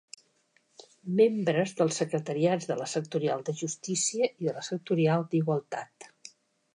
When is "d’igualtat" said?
5.35-6.09